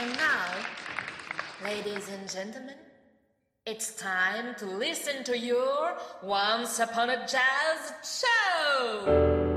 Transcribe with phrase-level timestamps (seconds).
[0.00, 0.54] And now,
[1.64, 2.76] ladies and gentlemen,
[3.66, 9.48] it's time to listen to your Once Upon a Jazz show!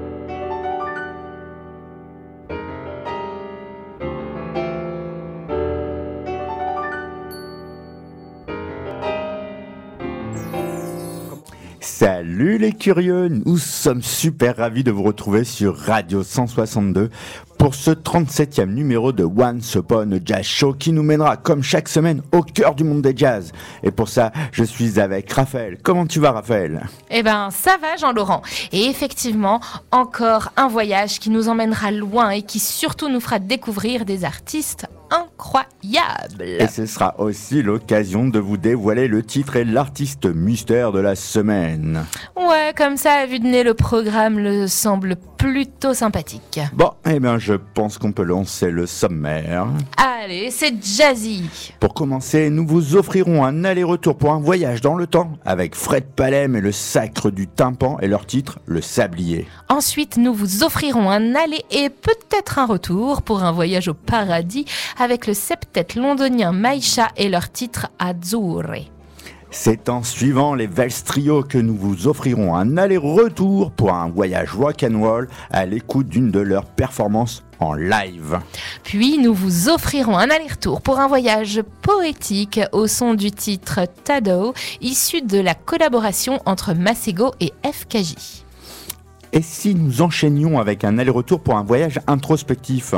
[11.81, 17.12] Salut les curieux, nous sommes super ravis de vous retrouver sur Radio 162
[17.62, 21.89] pour ce 37e numéro de Once Upon a Jazz Show qui nous mènera comme chaque
[21.89, 23.52] semaine au cœur du monde des jazz.
[23.83, 25.77] Et pour ça, je suis avec Raphaël.
[25.83, 26.88] Comment tu vas Raphaël?
[27.11, 28.41] Eh ben ça va Jean-Laurent.
[28.71, 29.59] Et effectivement,
[29.91, 34.88] encore un voyage qui nous emmènera loin et qui surtout nous fera découvrir des artistes
[35.11, 36.41] incroyables.
[36.41, 41.16] Et ce sera aussi l'occasion de vous dévoiler le titre et l'artiste mystère de la
[41.16, 42.05] semaine.
[42.35, 46.59] Ouais, comme ça, à vue de nez, le programme le semble plutôt sympathique.
[46.73, 49.67] Bon, eh bien je pense qu'on peut lancer le sommaire.
[49.97, 51.49] Allez, c'est jazzy.
[51.80, 56.05] Pour commencer, nous vous offrirons un aller-retour pour un voyage dans le temps avec Fred
[56.16, 59.47] Palem et le sacre du tympan et leur titre Le Sablier.
[59.69, 64.65] Ensuite, nous vous offrirons un aller et peut-être un retour pour un voyage au paradis
[64.99, 69.00] avec le septet londonien Maïcha et leur titre Azzurre.
[69.53, 74.53] C'est en suivant les Vels Trio que nous vous offrirons un aller-retour pour un voyage
[74.53, 78.39] rock'n'roll à l'écoute d'une de leurs performances en live.
[78.83, 84.53] Puis nous vous offrirons un aller-retour pour un voyage poétique au son du titre Tado,
[84.80, 88.45] issu de la collaboration entre Masego et FKJ.
[89.33, 92.93] Et si nous enchaînions avec un aller-retour pour un voyage introspectif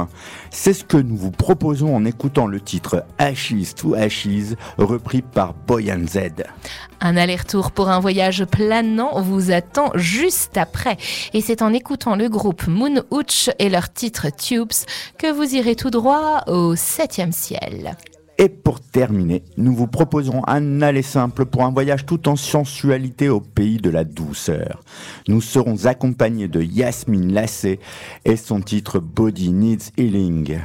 [0.49, 5.53] C'est ce que nous vous proposons en écoutant le titre Ashes to Ashes, repris par
[5.53, 6.43] Boyan Z.
[7.01, 10.97] Un aller-retour pour un voyage planant vous attend juste après.
[11.33, 14.71] Et c'est en écoutant le groupe Moon Hooch et leur titre Tubes
[15.17, 17.95] que vous irez tout droit au septième ciel.
[18.37, 23.29] Et pour terminer, nous vous proposerons un aller simple pour un voyage tout en sensualité
[23.29, 24.83] au pays de la douceur.
[25.27, 27.79] Nous serons accompagnés de Yasmine Lassé
[28.25, 30.59] et son titre Body Needs Healing.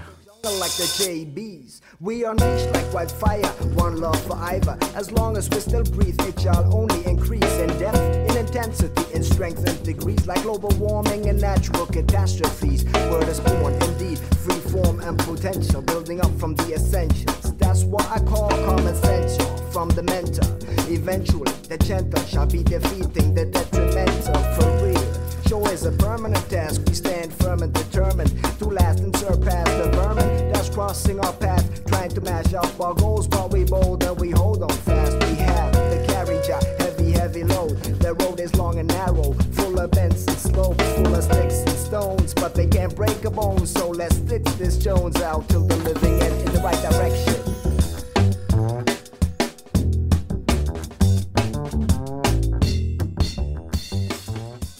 [14.48, 17.56] Free form and potential, building up from the essentials.
[17.56, 19.36] That's what I call common sense
[19.72, 20.48] from the mentor.
[20.90, 25.42] Eventually, the gentle shall be defeating the detrimental for real.
[25.48, 26.82] Show is a permanent task.
[26.86, 31.84] We stand firm and determined to last and surpass the vermin that's crossing our path,
[31.86, 33.26] trying to mash up our goals.
[33.26, 35.14] But we bold and we hold on fast.
[35.26, 37.76] We have the carriage, a heavy, heavy load.
[38.00, 42.34] The road is long and narrow, full of bends and slopes, full of sticks stones.
[42.34, 46.20] But they can't break a bone, so let's stitch this Jones out till the living
[46.20, 47.34] end in the right direction.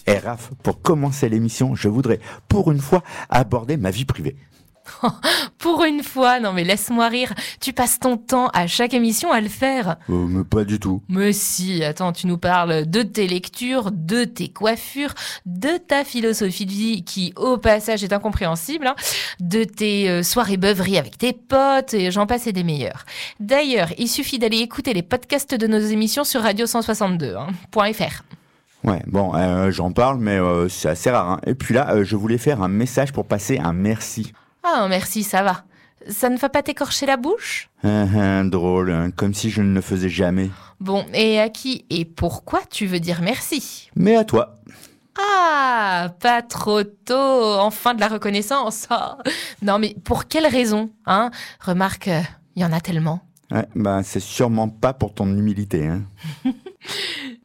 [0.05, 4.35] Et Raph, pour commencer l'émission, je voudrais pour une fois aborder ma vie privée.
[5.57, 9.41] Pour une fois, non mais laisse-moi rire, tu passes ton temps à chaque émission à
[9.41, 9.97] le faire.
[10.09, 11.01] Euh, mais pas du tout.
[11.09, 15.13] Mais si, attends, tu nous parles de tes lectures, de tes coiffures,
[15.45, 18.95] de ta philosophie de vie qui, au passage, est incompréhensible, hein,
[19.39, 23.05] de tes euh, soirées beuveries avec tes potes, et j'en passe et des meilleurs.
[23.39, 27.37] D'ailleurs, il suffit d'aller écouter les podcasts de nos émissions sur radio162.fr.
[27.37, 28.07] Hein.
[28.83, 31.29] Ouais, bon, euh, j'en parle, mais euh, c'est assez rare.
[31.29, 31.39] hein.
[31.45, 34.31] Et puis là, euh, je voulais faire un message pour passer un merci.
[34.63, 35.63] Ah, merci, ça va.
[36.07, 37.69] Ça ne va pas t'écorcher la bouche?
[37.83, 40.49] Ah, drôle, hein, comme si je ne le faisais jamais.
[40.79, 43.89] Bon, et à qui et pourquoi tu veux dire merci?
[43.95, 44.55] Mais à toi.
[45.19, 48.87] Ah, pas trop tôt, enfin de la reconnaissance.
[48.89, 49.17] Ah.
[49.61, 51.31] Non, mais pour quelle raison hein?
[51.59, 52.09] Remarque,
[52.55, 53.21] il y en a tellement.
[53.51, 55.87] Ouais, bah, c'est sûrement pas pour ton humilité.
[55.87, 56.03] Hein.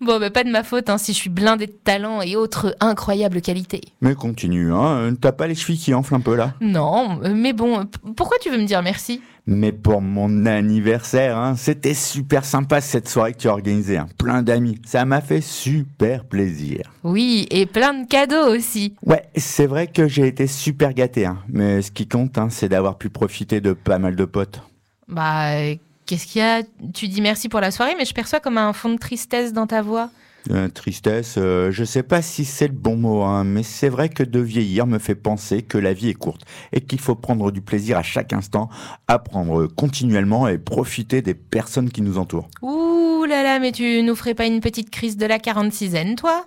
[0.01, 2.77] Bon, bah, pas de ma faute hein, si je suis blindée de talent et autres
[2.81, 3.81] incroyables qualités.
[4.03, 5.15] Mais continue, hein.
[5.19, 6.55] T'as pas les chevilles qui enflent un peu là?
[6.61, 7.87] Non, euh, mais bon,
[8.17, 9.23] pourquoi tu veux me dire merci?
[9.47, 13.97] Mais pour mon anniversaire, hein, c'était super sympa cette soirée que tu as organisée.
[13.97, 14.09] Hein.
[14.19, 14.81] Plein d'amis.
[14.85, 16.93] Ça m'a fait super plaisir.
[17.03, 18.95] Oui, et plein de cadeaux aussi.
[19.07, 21.27] Ouais, c'est vrai que j'ai été super gâté.
[21.27, 21.39] Hein.
[21.49, 24.61] Mais ce qui compte, hein, c'est d'avoir pu profiter de pas mal de potes.
[25.09, 25.75] Bah, euh,
[26.07, 26.63] qu'est-ce qu'il y a?
[26.93, 29.67] Tu dis merci pour la soirée, mais je perçois comme un fond de tristesse dans
[29.67, 30.11] ta voix.
[30.51, 34.11] Euh, tristesse, euh, je sais pas si c'est le bon mot, hein, mais c'est vrai
[34.11, 36.43] que de vieillir me fait penser que la vie est courte
[36.73, 38.69] et qu'il faut prendre du plaisir à chaque instant,
[39.09, 42.49] apprendre continuellement et profiter des personnes qui nous entourent.
[42.61, 46.45] Ouh là là, mais tu nous ferais pas une petite crise de la 46 toi?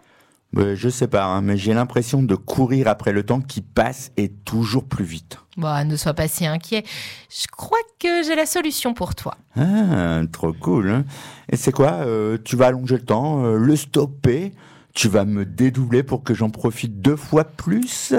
[0.56, 4.12] Euh, je sais pas, hein, mais j'ai l'impression de courir après le temps qui passe
[4.18, 5.40] et toujours plus vite.
[5.58, 6.84] Bon, ne sois pas si inquiet.
[7.30, 9.36] Je crois que j'ai la solution pour toi.
[9.56, 10.90] Ah, trop cool.
[10.90, 11.06] hein.
[11.52, 14.54] Et c'est quoi euh, Tu vas allonger le temps, euh, le stopper
[14.94, 18.14] Tu vas me dédoubler pour que j'en profite deux fois plus?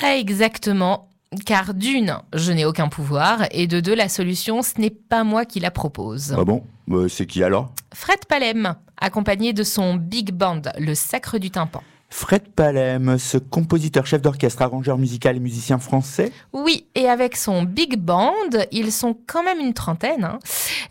[0.00, 1.08] Pas exactement.
[1.44, 5.44] Car d'une, je n'ai aucun pouvoir, et de deux, la solution, ce n'est pas moi
[5.44, 6.32] qui la propose.
[6.38, 6.62] Ah bon?
[7.08, 7.72] C'est qui alors?
[7.92, 11.82] Fred Palem, accompagné de son big band, le Sacre du Tympan.
[12.14, 17.64] Fred Palem, ce compositeur, chef d'orchestre, arrangeur musical et musicien français Oui, et avec son
[17.64, 18.30] big band,
[18.70, 20.38] ils sont quand même une trentaine, hein,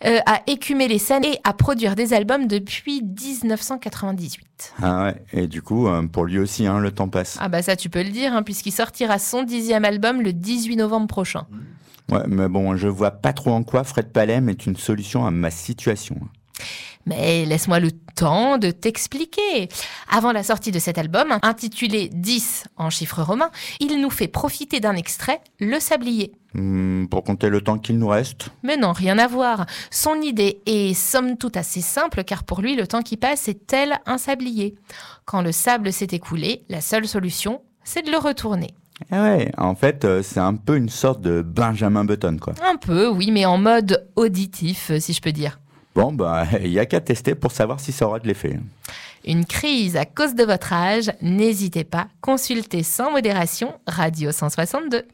[0.04, 4.74] euh, à écumer les scènes et à produire des albums depuis 1998.
[4.82, 7.38] Ah ouais, et du coup, euh, pour lui aussi, hein, le temps passe.
[7.40, 10.76] Ah bah ça tu peux le dire, hein, puisqu'il sortira son dixième album le 18
[10.76, 11.46] novembre prochain.
[12.12, 15.30] Ouais, mais bon, je vois pas trop en quoi Fred Palem est une solution à
[15.30, 16.16] ma situation.
[17.06, 19.68] Mais laisse-moi le temps de t'expliquer.
[20.10, 24.80] Avant la sortie de cet album, intitulé 10 en chiffres romains, il nous fait profiter
[24.80, 26.32] d'un extrait, Le Sablier.
[26.54, 29.66] Hmm, pour compter le temps qu'il nous reste Mais non, rien à voir.
[29.90, 33.66] Son idée est somme toute assez simple car pour lui, le temps qui passe est
[33.66, 34.76] tel un sablier?
[35.24, 38.68] Quand le sable s'est écoulé, la seule solution, c'est de le retourner.
[39.10, 42.54] Ah ouais, en fait, euh, c'est un peu une sorte de Benjamin Button, quoi.
[42.64, 45.58] Un peu, oui, mais en mode auditif, euh, si je peux dire.
[45.94, 48.58] Bon, bah, il y a qu'à tester pour savoir si ça aura de l'effet.
[49.24, 55.04] Une crise à cause de votre âge, n'hésitez pas, consultez sans modération Radio 162.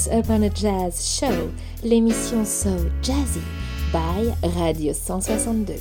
[0.00, 1.50] Once Upon a Jazz Show,
[1.84, 2.70] l'émission So
[3.02, 3.40] Jazzy
[3.92, 5.74] by Radio 162.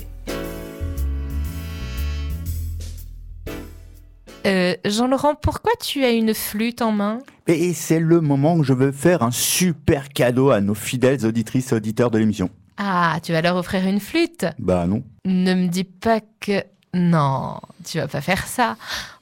[4.46, 7.20] Euh, Jean-Laurent, pourquoi tu as une flûte en main?
[7.48, 11.72] Et c'est le moment où je veux faire un super cadeau à nos fidèles auditrices
[11.72, 12.50] et auditeurs de l'émission.
[12.78, 14.46] Ah, tu vas leur offrir une flûte?
[14.58, 15.04] Bah non.
[15.26, 16.64] Ne me dis pas que...
[16.94, 18.76] Non, tu vas pas faire ça.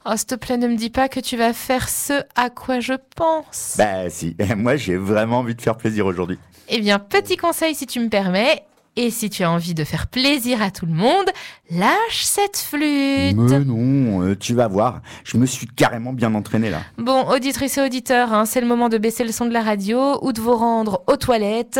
[0.06, 2.80] Oh, s'il te plaît, ne me dis pas que tu vas faire ce à quoi
[2.80, 3.74] je pense.
[3.76, 6.38] Bah si, moi j'ai vraiment envie de faire plaisir aujourd'hui.
[6.68, 8.62] Eh bien, petit conseil si tu me permets.
[9.00, 11.26] Et si tu as envie de faire plaisir à tout le monde,
[11.70, 13.36] lâche cette flûte.
[13.36, 16.80] Mais non, euh, tu vas voir, je me suis carrément bien entraîné là.
[16.96, 20.18] Bon, auditrices et auditeurs, hein, c'est le moment de baisser le son de la radio
[20.22, 21.78] ou de vous rendre aux toilettes,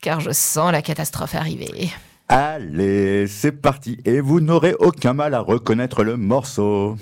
[0.00, 1.90] car je sens la catastrophe arriver.
[2.28, 6.96] Allez, c'est parti, et vous n'aurez aucun mal à reconnaître le morceau.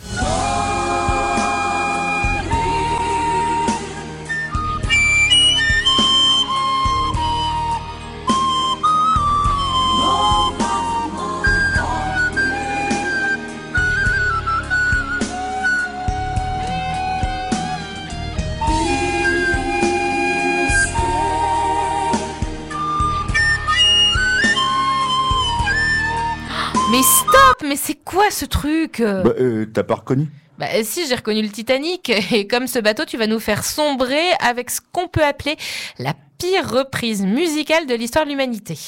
[26.92, 30.28] Mais stop, mais c'est quoi ce truc Bah, euh, t'as pas reconnu?
[30.58, 34.20] Bah si, j'ai reconnu le Titanic, et comme ce bateau, tu vas nous faire sombrer
[34.40, 35.56] avec ce qu'on peut appeler
[35.98, 38.78] la pire reprise musicale de l'histoire de l'humanité.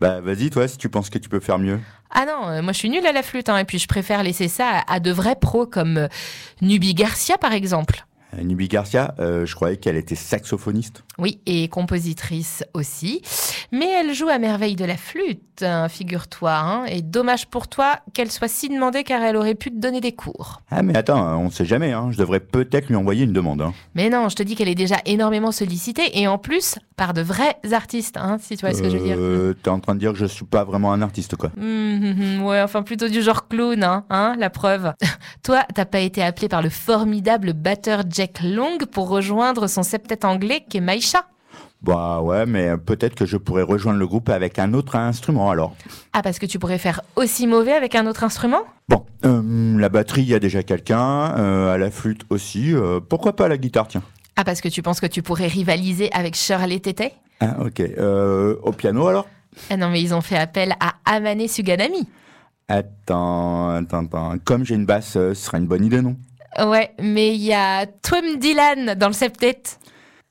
[0.00, 1.78] Bah vas-y toi, si tu penses que tu peux faire mieux.
[2.10, 4.22] Ah non, euh, moi je suis nulle à la flûte, hein, et puis je préfère
[4.22, 6.08] laisser ça à, à de vrais pros comme euh,
[6.62, 8.06] Nubi Garcia par exemple.
[8.38, 11.02] Euh, Nubi Garcia, euh, je croyais qu'elle était saxophoniste.
[11.18, 13.22] Oui, et compositrice aussi.
[13.72, 16.52] Mais elle joue à merveille de la flûte, hein, figure-toi.
[16.52, 20.00] hein, et dommage pour toi qu'elle soit si demandée car elle aurait pu te donner
[20.00, 20.62] des cours.
[20.70, 23.62] Ah mais attends, on sait jamais, hein, je devrais peut-être lui envoyer une demande.
[23.94, 27.20] Mais non, je te dis qu'elle est déjà énormément sollicitée et en plus par de
[27.22, 29.16] vrais artistes, hein, si tu vois ce que je veux dire.
[29.18, 31.50] Euh, T'es en train de dire que je suis pas vraiment un artiste quoi.
[31.58, 34.92] Hum, hum, hum, ouais, enfin plutôt du genre clown, hein, la preuve.
[35.42, 40.26] Toi, t'as pas été appelé par le formidable batteur Jack Long pour rejoindre son septet
[40.26, 41.24] anglais qu'est Maïcha
[41.80, 45.74] Bah ouais, mais peut-être que je pourrais rejoindre le groupe avec un autre instrument alors.
[46.12, 48.60] Ah, parce que tu pourrais faire aussi mauvais avec un autre instrument?
[48.90, 53.00] Bon, euh, la batterie, il y a déjà quelqu'un, euh, à la flûte aussi, euh,
[53.00, 54.02] pourquoi pas la guitare, tiens.
[54.36, 57.80] Ah, parce que tu penses que tu pourrais rivaliser avec Shirley Tété Ah ok,
[58.62, 59.28] au piano alors?
[59.70, 62.06] Ah non, mais ils ont fait appel à Amane Suganami.
[62.68, 66.16] Attends, attends, attends, comme j'ai une basse, ce serait une bonne idée non?
[66.58, 69.62] Ouais, mais il y a Twim Dylan dans le septet.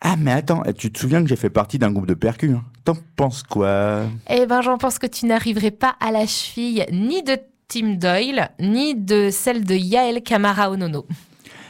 [0.02, 2.64] Ah mais attends, tu te souviens que j'ai fait partie d'un groupe de percus hein?
[2.86, 4.04] T'en penses quoi?
[4.30, 8.50] Eh ben, j'en pense que tu n'arriverais pas à la cheville ni de Tim Doyle,
[8.60, 11.06] ni de celle de Yael Kamara Onono.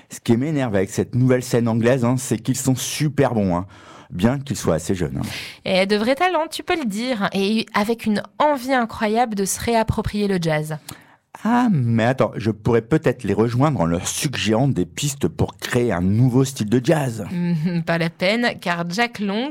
[0.09, 3.65] Ce qui m'énerve avec cette nouvelle scène anglaise, hein, c'est qu'ils sont super bons, hein,
[4.09, 5.21] bien qu'ils soient assez jeunes.
[5.65, 9.59] Et de vrais talents, tu peux le dire, et avec une envie incroyable de se
[9.59, 10.77] réapproprier le jazz.
[11.45, 15.93] Ah, mais attends, je pourrais peut-être les rejoindre en leur suggérant des pistes pour créer
[15.93, 17.25] un nouveau style de jazz.
[17.31, 19.49] Mhm, Pas la peine, car Jack Long,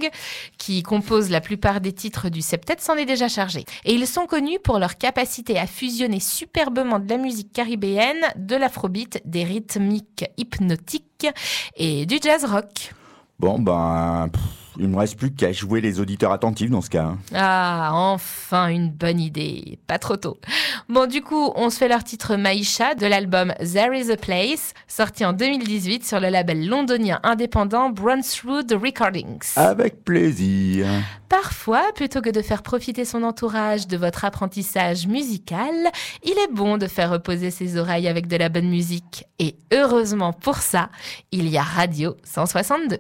[0.58, 3.64] qui compose la plupart des titres du septet, s'en est déjà chargé.
[3.86, 8.56] Et ils sont connus pour leur capacité à fusionner superbement de la musique caribéenne, de
[8.56, 11.26] l'afrobeat, des rythmiques hypnotiques
[11.76, 12.92] et du jazz rock.
[13.38, 14.42] Bon, ben, pff,
[14.78, 17.04] il me reste plus qu'à jouer les auditeurs attentifs dans ce cas.
[17.04, 17.18] hein.
[17.34, 20.38] Ah, enfin une bonne idée, pas trop tôt.
[20.88, 24.72] Bon, du coup, on se fait leur titre Maïcha de l'album There is a Place,
[24.86, 29.42] sorti en 2018 sur le label londonien indépendant Brunswood Recordings.
[29.56, 30.86] Avec plaisir.
[31.28, 35.74] Parfois, plutôt que de faire profiter son entourage de votre apprentissage musical,
[36.24, 39.24] il est bon de faire reposer ses oreilles avec de la bonne musique.
[39.38, 40.88] Et heureusement pour ça,
[41.32, 42.98] il y a Radio 162.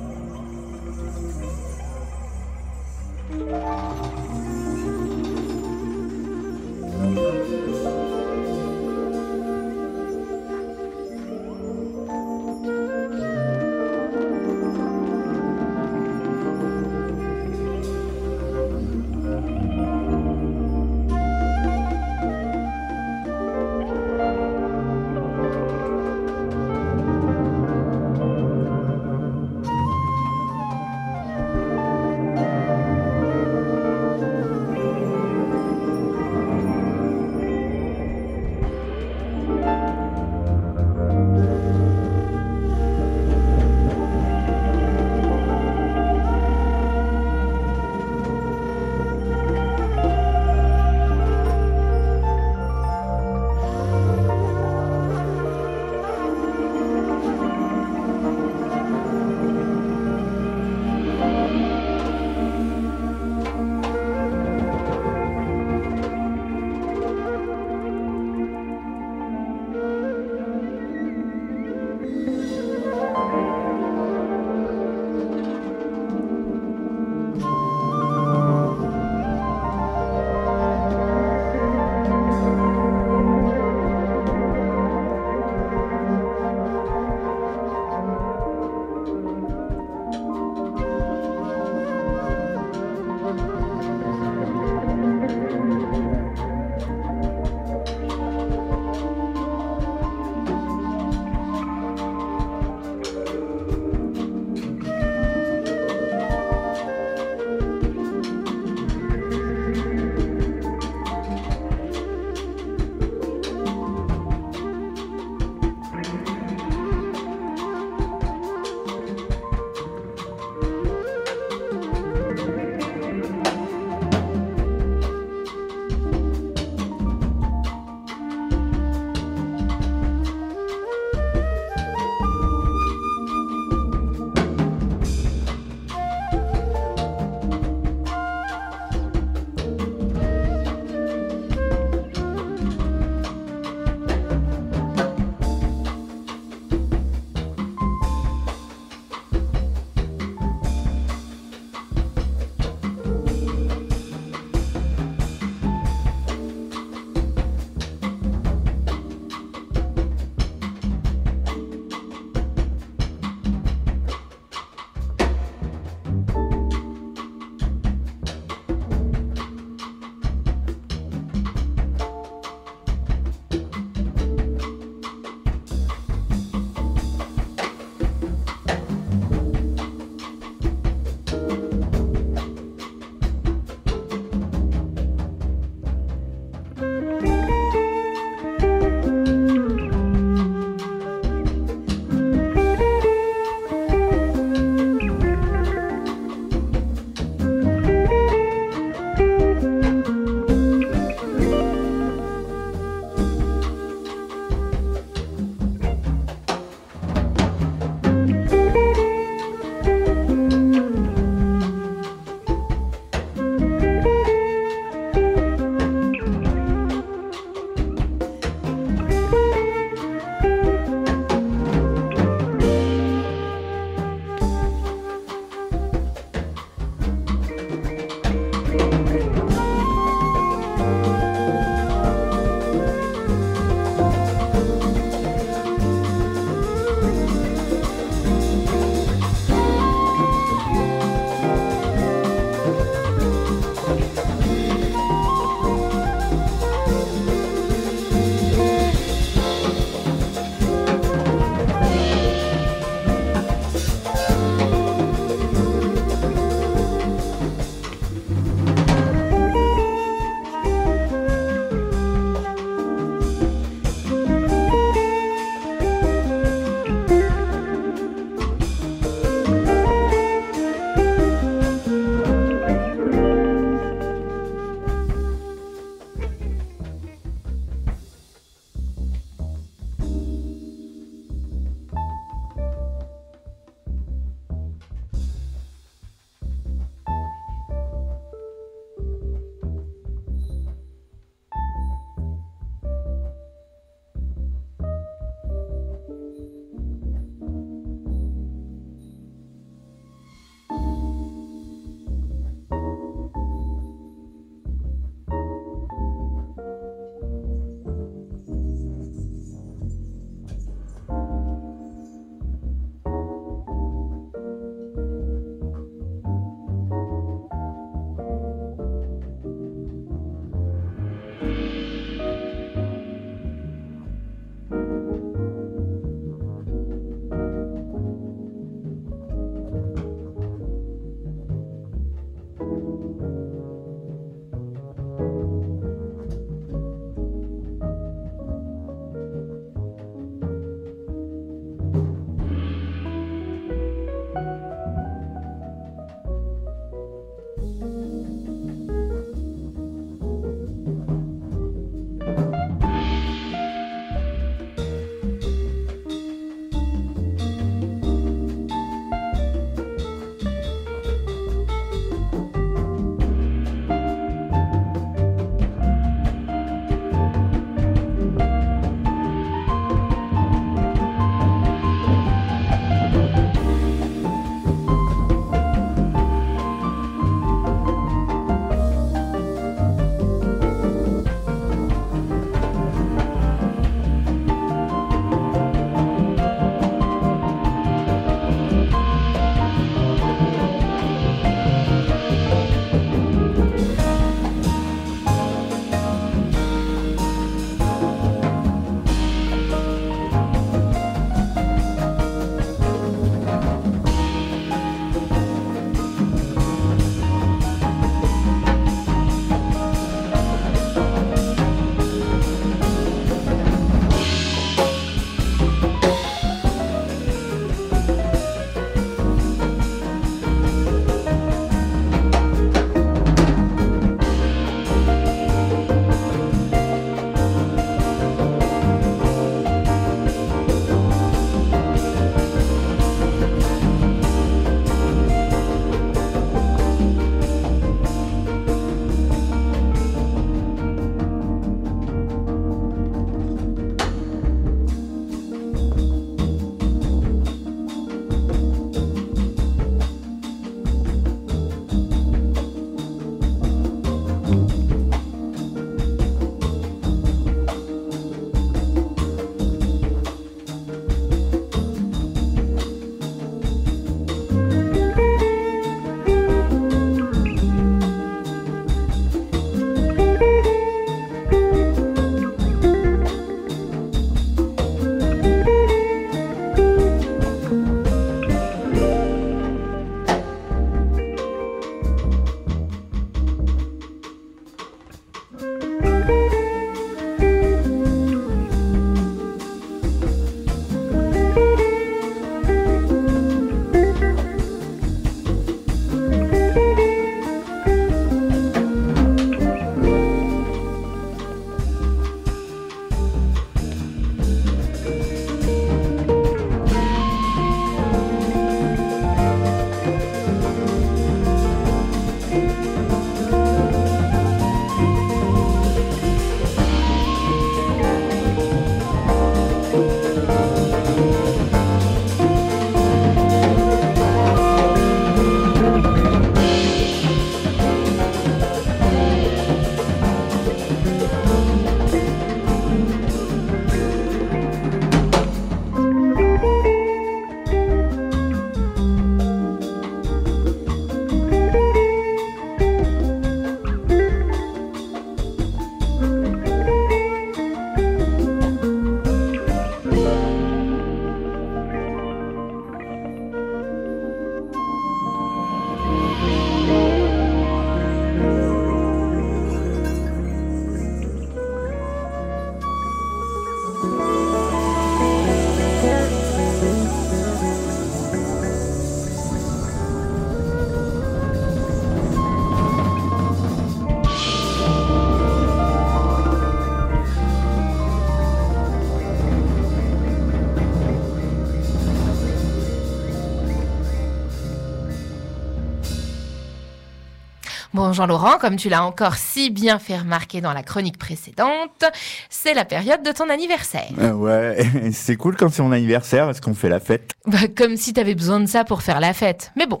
[588.10, 592.04] Bon, Jean-Laurent, comme tu l'as encore si bien fait remarquer dans la chronique précédente,
[592.48, 594.10] c'est la période de ton anniversaire.
[594.18, 597.34] Euh, ouais, c'est cool quand c'est mon anniversaire parce qu'on fait la fête.
[597.46, 599.70] Bah, comme si t'avais besoin de ça pour faire la fête.
[599.76, 600.00] Mais bon,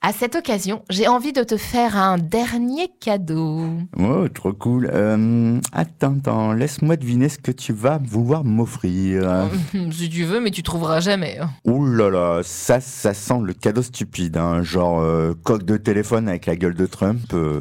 [0.00, 3.68] à cette occasion, j'ai envie de te faire un dernier cadeau.
[3.98, 4.88] Oh, trop cool.
[4.92, 9.48] Euh, attends, attends, laisse-moi deviner ce que tu vas vouloir m'offrir.
[9.90, 11.38] si tu veux, mais tu trouveras jamais.
[11.40, 11.50] hein.
[11.64, 16.28] Ouh là là, ça, ça sent le cadeau stupide, hein, genre euh, coque de téléphone
[16.28, 17.60] avec la gueule de Trump, euh,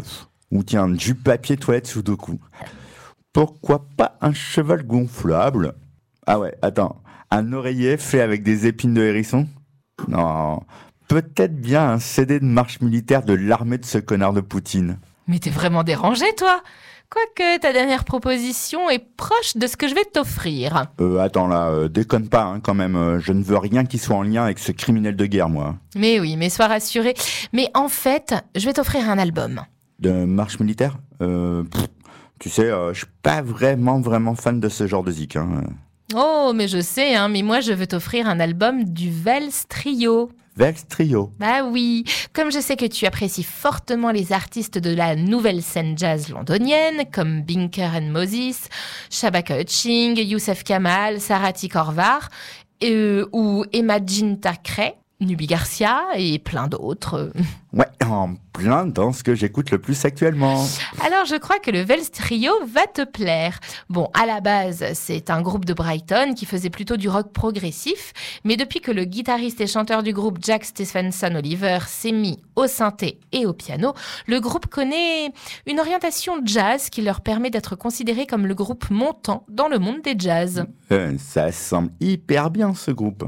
[0.51, 2.39] ou tiens, du papier toilette Sudoku.
[3.33, 5.73] Pourquoi pas un cheval gonflable?
[6.27, 9.47] Ah ouais, attends, un oreiller fait avec des épines de hérisson?
[10.07, 10.61] Non,
[11.07, 14.99] peut-être bien un CD de marche militaire de l'armée de ce connard de Poutine.
[15.27, 16.61] Mais t'es vraiment dérangé, toi
[17.09, 20.87] Quoique ta dernière proposition est proche de ce que je vais t'offrir.
[20.99, 23.97] Euh, attends là, euh, déconne pas hein, quand même, euh, je ne veux rien qui
[23.97, 25.77] soit en lien avec ce criminel de guerre, moi.
[25.95, 27.13] Mais oui, mais sois rassuré.
[27.53, 29.61] Mais en fait, je vais t'offrir un album.
[29.99, 30.97] De marche militaire?
[31.21, 31.87] Euh, pff,
[32.39, 35.37] Tu sais, euh, je suis pas vraiment, vraiment fan de ce genre de zik.
[35.37, 35.63] Hein.
[36.13, 40.29] Oh, mais je sais, hein, mais moi je veux t'offrir un album du Vels Trio.
[40.57, 41.31] Vex Trio.
[41.39, 45.95] Bah oui, comme je sais que tu apprécies fortement les artistes de la nouvelle scène
[45.95, 48.67] jazz londonienne, comme Binker and Moses,
[49.11, 52.29] Shabaka Hutching, Youssef Kamal, Sarati Korvar,
[52.83, 57.31] euh, ou Emma Jean Thackeray, Nubi Garcia et plein d'autres.
[57.73, 60.63] Ouais, en plein dans ce que j'écoute le plus actuellement.
[61.05, 63.59] Alors je crois que le Vels Trio va te plaire.
[63.89, 68.13] Bon, à la base, c'est un groupe de Brighton qui faisait plutôt du rock progressif,
[68.43, 72.67] mais depuis que le guitariste et chanteur du groupe Jack Stephenson Oliver s'est mis au
[72.67, 73.93] synthé et au piano,
[74.27, 75.31] le groupe connaît
[75.65, 80.01] une orientation jazz qui leur permet d'être considéré comme le groupe montant dans le monde
[80.03, 80.65] des jazz.
[80.91, 83.25] Euh, ça semble hyper bien ce groupe.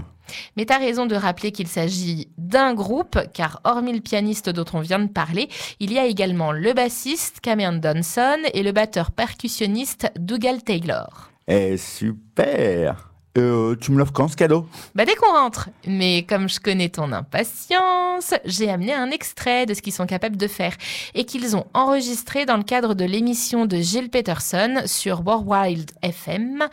[0.57, 4.79] Mais t'as raison de rappeler qu'il s'agit d'un groupe, car hormis le pianiste dont on
[4.79, 10.11] vient de parler, il y a également le bassiste Cameron Donson et le batteur percussionniste
[10.17, 11.31] Dougal Taylor.
[11.47, 14.67] Eh, super euh, Tu me l'offres quand ce cadeau?
[14.95, 15.69] Bah dès qu'on rentre.
[15.87, 20.37] Mais comme je connais ton impatience, j'ai amené un extrait de ce qu'ils sont capables
[20.37, 20.73] de faire
[21.13, 26.63] et qu'ils ont enregistré dans le cadre de l'émission de Gilles Peterson sur Worldwide FM.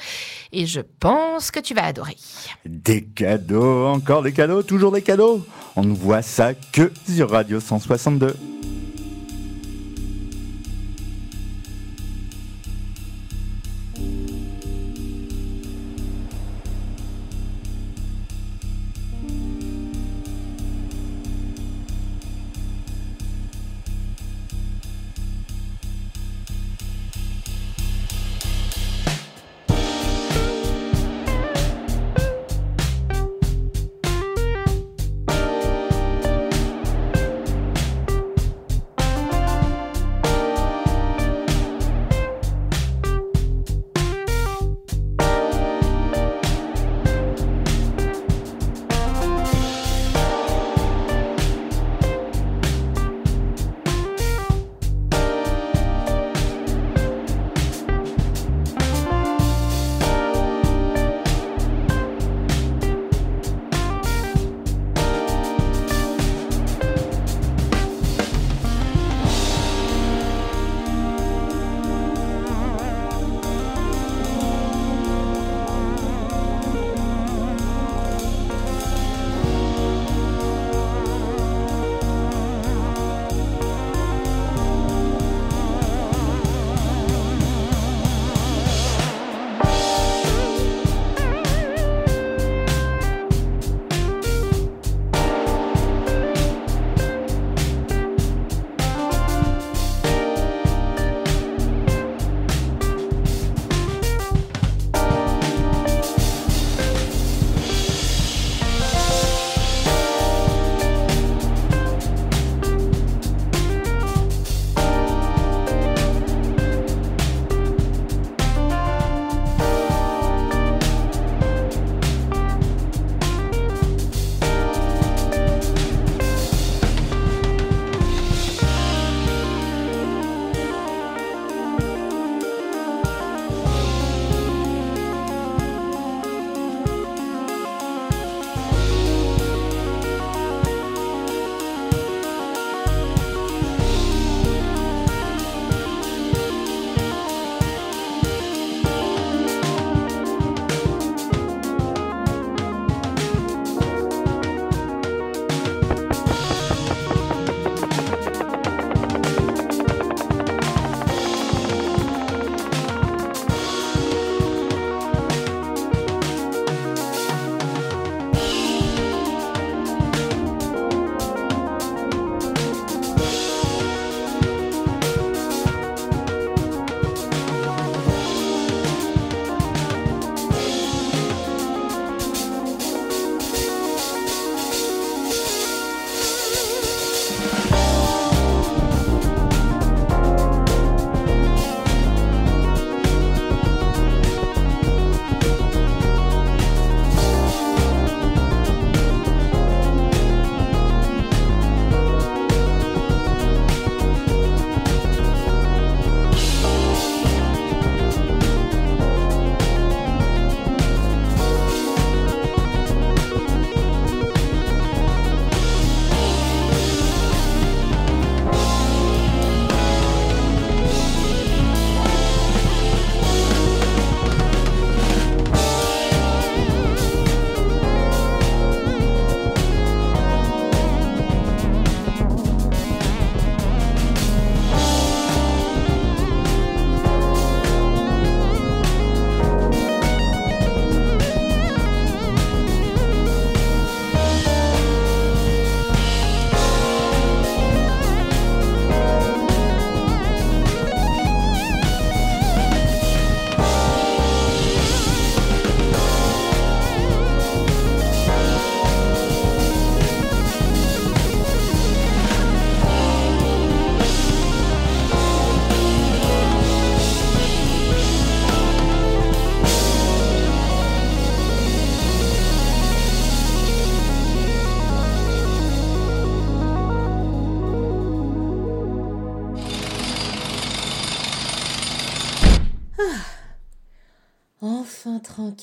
[0.53, 2.17] Et je pense que tu vas adorer.
[2.65, 5.45] Des cadeaux, encore des cadeaux, toujours des cadeaux?
[5.77, 8.35] On ne voit ça que sur Radio 162.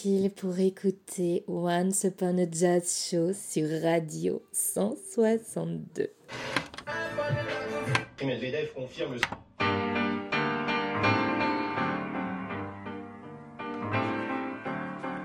[0.03, 6.09] Tranquille pour écouter Once Upon a Jazz Show sur Radio 162.
[8.23, 9.15] Medvedev confirme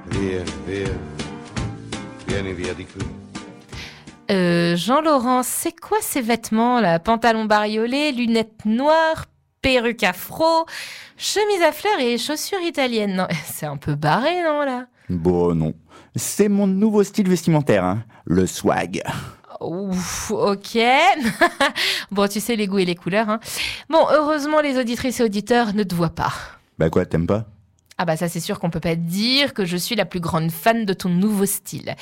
[0.06, 0.88] Via, via.
[2.28, 2.98] Vieni via di qui.
[4.30, 6.98] Euh, Jean-Laurent, c'est quoi ces vêtements là?
[6.98, 9.24] Pantalon bariolé, lunettes noires,
[9.62, 10.66] perruque afro,
[11.16, 13.14] chemise à fleurs et chaussures italiennes.
[13.16, 14.86] Non, c'est un peu barré, non là?
[15.08, 15.74] Bon, non.
[16.16, 19.02] C'est mon nouveau style vestimentaire, hein, le swag.
[19.60, 20.78] Ouf, ok.
[22.10, 23.28] bon, tu sais les goûts et les couleurs.
[23.28, 23.40] Hein.
[23.88, 26.32] Bon, heureusement, les auditrices et auditeurs ne te voient pas.
[26.78, 27.46] Bah quoi, t'aimes pas?
[27.96, 30.52] Ah bah ça, c'est sûr qu'on peut pas dire que je suis la plus grande
[30.52, 31.96] fan de ton nouveau style.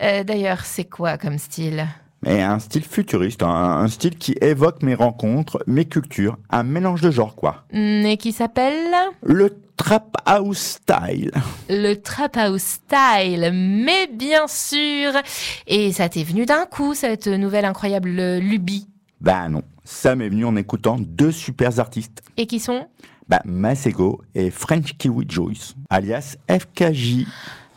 [0.00, 1.88] Euh, D'ailleurs, c'est quoi comme style?
[2.26, 7.00] Mais un style futuriste, un, un style qui évoque mes rencontres, mes cultures, un mélange
[7.00, 7.64] de genres quoi.
[7.72, 11.30] Hmm, Et qui s'appelle Le trap house style.
[11.68, 15.12] le Trap House Style, mais bien sûr.
[15.68, 18.88] Et ça t'est venu d'un coup, cette nouvelle incroyable euh, lubie?
[19.20, 22.22] Bah non, ça m'est venu en écoutant deux super artistes.
[22.36, 22.86] Et qui sont?
[23.28, 27.26] Bah Masego et French Kiwi Joyce, alias FKJ.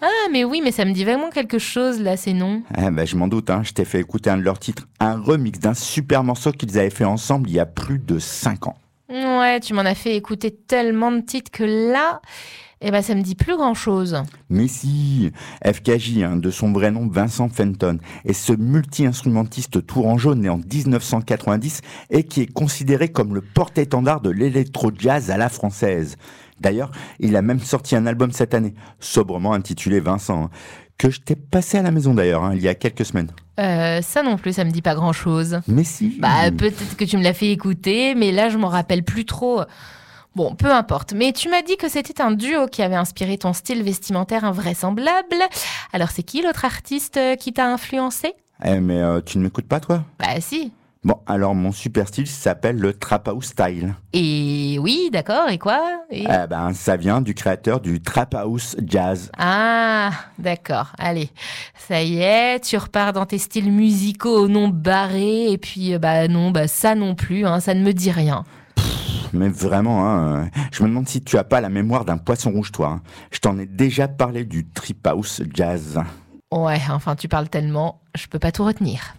[0.01, 2.63] Ah, mais oui, mais ça me dit vraiment quelque chose, là, ces noms.
[2.77, 5.19] Eh ben, je m'en doute, hein, je t'ai fait écouter un de leurs titres, un
[5.19, 8.77] remix d'un super morceau qu'ils avaient fait ensemble il y a plus de 5 ans.
[9.09, 12.21] Ouais, tu m'en as fait écouter tellement de titres que là,
[12.81, 14.23] eh ben, ça me dit plus grand-chose.
[14.49, 15.31] Mais si,
[15.65, 21.81] FKJ, hein, de son vrai nom Vincent Fenton, est ce multi-instrumentiste tourangeau né en 1990
[22.09, 26.15] et qui est considéré comme le porte-étendard de l'électro-jazz à la française.
[26.59, 30.49] D'ailleurs, il a même sorti un album cette année, sobrement intitulé Vincent, hein,
[30.97, 33.31] que je t'ai passé à la maison d'ailleurs, hein, il y a quelques semaines.
[33.59, 35.59] Euh, ça non plus, ça me dit pas grand-chose.
[35.67, 36.17] Mais si.
[36.19, 39.61] Bah, peut-être que tu me l'as fait écouter, mais là, je m'en rappelle plus trop.
[40.35, 41.13] Bon, peu importe.
[41.13, 45.35] Mais tu m'as dit que c'était un duo qui avait inspiré ton style vestimentaire invraisemblable.
[45.91, 48.33] Alors, c'est qui l'autre artiste euh, qui t'a influencé?
[48.63, 50.03] Eh, mais euh, tu ne m'écoutes pas, toi?
[50.19, 50.71] Bah, si.
[51.01, 53.95] Bon, alors mon super style s'appelle le Trap House Style.
[54.11, 55.81] Et oui, d'accord, et quoi?
[56.09, 59.31] Et- Eh ben, ça vient du créateur du Trap House Jazz.
[59.37, 61.29] Ah, d'accord, allez.
[61.77, 65.99] Ça y est, tu repars dans tes styles musicaux au nom barré, et puis, euh,
[65.99, 68.43] bah non, bah ça non plus, hein, ça ne me dit rien.
[69.31, 72.51] Mais vraiment, hein, euh, je me demande si tu as pas la mémoire d'un poisson
[72.51, 72.89] rouge, toi.
[72.97, 73.01] hein.
[73.31, 75.97] Je t'en ai déjà parlé du Trip House Jazz.
[76.51, 79.13] Ouais, enfin, tu parles tellement, je peux pas tout retenir.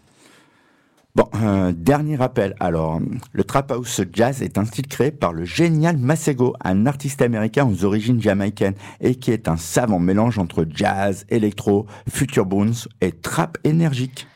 [1.17, 2.55] Bon, euh, dernier rappel.
[2.61, 3.01] Alors,
[3.33, 7.67] le Trap House Jazz est un style créé par le génial Masego, un artiste américain
[7.69, 13.11] aux origines jamaïcaines et qui est un savant mélange entre jazz, électro, future bounce et
[13.11, 14.29] trap énergique.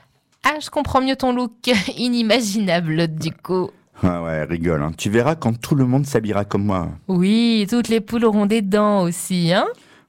[0.42, 1.52] Ah, je comprends mieux ton look
[1.96, 3.70] inimaginable, du coup.
[4.02, 4.82] Ouais, ouais, rigole.
[4.82, 4.90] hein.
[4.98, 6.88] Tu verras quand tout le monde s'habillera comme moi.
[7.06, 9.66] Oui, toutes les poules auront des dents aussi, hein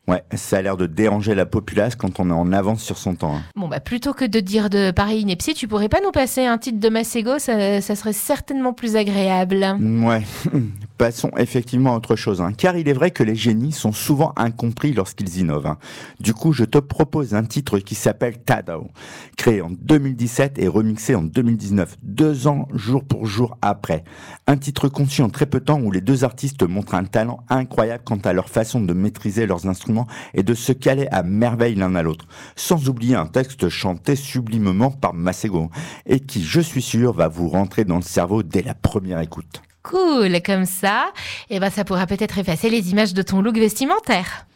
[0.08, 3.16] Ouais, ça a l'air de déranger la populace quand on est en avance sur son
[3.16, 3.36] temps.
[3.38, 3.42] hein.
[3.56, 6.60] Bon, bah, plutôt que de dire de pareille ineptie, tu pourrais pas nous passer un
[6.60, 9.66] titre de Masego, ça, ça serait certainement plus agréable.
[9.82, 10.22] Ouais,
[10.98, 14.34] passons effectivement à autre chose, hein, car il est vrai que les génies sont souvent
[14.36, 15.68] incompris lorsqu'ils innovent.
[15.68, 15.78] hein.
[16.20, 18.90] Du coup, je te propose un titre qui s'appelle Tadao,
[19.38, 24.04] créé en 2017 et remixé en 2019, deux ans jour pour jour après.
[24.48, 27.44] Un titre conçu en très peu de temps où les deux artistes montrent un talent
[27.50, 31.76] incroyable quant à leur façon de maîtriser leurs instruments et de se caler à merveille
[31.76, 32.26] l'un à l'autre,
[32.56, 35.70] sans oublier un texte chanté sublimement par Masego,
[36.06, 39.65] et qui, je suis sûr, va vous rentrer dans le cerveau dès la première écoute.
[39.90, 41.12] Cool, comme ça,
[41.50, 44.48] et ben ça pourra peut-être effacer les images de ton look vestimentaire.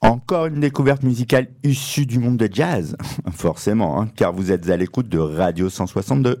[0.00, 2.96] Encore une découverte musicale issue du monde de jazz,
[3.32, 6.40] forcément, hein, car vous êtes à l'écoute de Radio 162.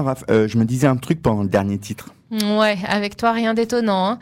[0.00, 2.08] Raph, euh, je me disais un truc pendant le dernier titre.
[2.30, 4.06] Ouais, avec toi, rien d'étonnant.
[4.12, 4.18] hein.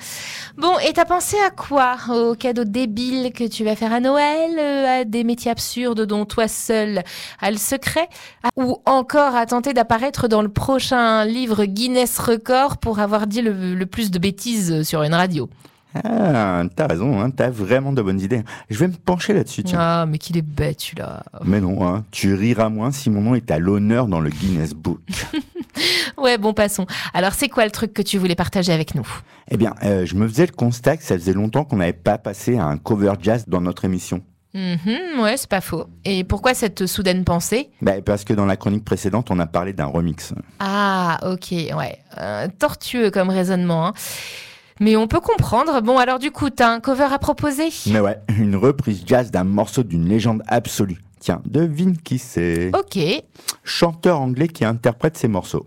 [0.59, 4.51] Bon, et t'as pensé à quoi Aux cadeaux débiles que tu vas faire à Noël
[4.59, 7.05] euh, À des métiers absurdes dont toi seul
[7.41, 8.09] as le secret
[8.57, 13.85] Ou encore à tenter d'apparaître dans le prochain livre Guinness Record pour avoir dit le
[13.87, 15.49] plus de bêtises sur une radio?
[16.05, 18.43] Ah, t'as raison, hein, t'as vraiment de bonnes idées.
[18.69, 19.79] Je vais me pencher là-dessus, tiens.
[19.81, 21.23] Ah, mais qu'il est bête, celui-là.
[21.45, 24.75] Mais non, hein, tu riras moins si mon nom est à l'honneur dans le Guinness
[24.75, 25.01] Book.
[26.19, 26.87] Ouais, bon, passons.
[27.15, 29.07] Alors, c'est quoi le truc que tu voulais partager avec nous?
[29.51, 32.19] Eh bien, euh, je me faisais le constat que ça faisait longtemps qu'on n'avait pas
[32.19, 34.21] passé à un cover jazz dans notre émission.
[34.53, 35.87] Mhm, Ouais, c'est pas faux.
[36.05, 37.71] Et pourquoi cette soudaine pensée?
[37.81, 40.35] Bah, parce que dans la chronique précédente, on a parlé d'un remix.
[40.59, 41.99] Ah, ok, ouais.
[42.19, 43.87] Euh, tortueux comme raisonnement.
[43.87, 43.93] hein.
[44.81, 45.83] Mais on peut comprendre.
[45.83, 47.69] Bon, alors du coup, t'as un cover à proposer?
[47.89, 50.99] Mais ouais, une reprise jazz d'un morceau d'une légende absolue.
[51.21, 52.71] Tiens, devine qui c'est?
[52.75, 52.99] Ok.
[53.63, 55.67] Chanteur anglais qui interprète ces morceaux.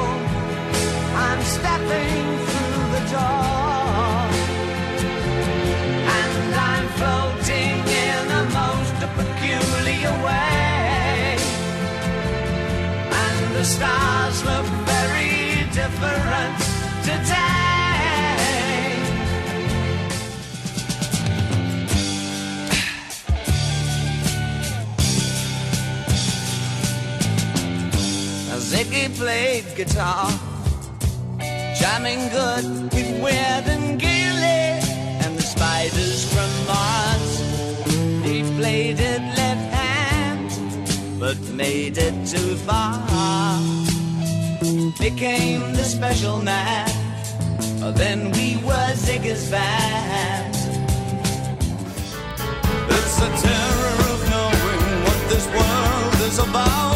[28.71, 30.31] Ziggy played guitar,
[31.75, 32.63] jamming good
[32.93, 34.79] with Weird and Gilly
[35.23, 37.31] and the spiders from Mars.
[38.23, 42.97] He played it left hand, but made it too far.
[44.97, 46.87] Became the special man,
[47.95, 50.55] then we were Ziggy's band.
[52.89, 56.90] It's the terror of knowing what this world is about.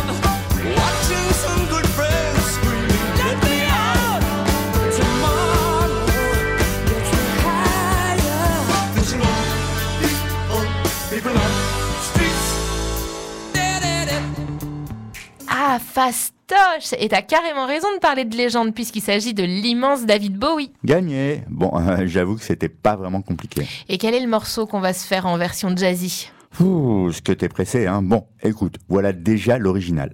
[15.68, 20.38] Ah, fastoche Et t'as carrément raison de parler de légende puisqu'il s'agit de l'immense David
[20.38, 20.72] Bowie.
[20.84, 21.44] Gagné.
[21.50, 23.66] Bon, euh, j'avoue que c'était pas vraiment compliqué.
[23.90, 26.30] Et quel est le morceau qu'on va se faire en version jazzy?
[26.60, 28.04] Ouh, ce que t'es pressé, hein.
[28.04, 30.14] Bon, écoute, voilà déjà l'original.